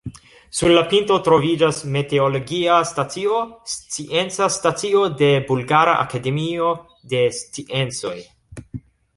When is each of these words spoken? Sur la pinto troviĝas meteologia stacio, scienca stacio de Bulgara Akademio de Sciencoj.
Sur 0.59 0.71
la 0.75 0.81
pinto 0.93 1.17
troviĝas 1.25 1.81
meteologia 1.95 2.77
stacio, 2.91 3.41
scienca 3.73 4.47
stacio 4.57 5.05
de 5.21 5.31
Bulgara 5.51 5.95
Akademio 6.07 6.75
de 7.13 7.25
Sciencoj. 7.43 8.17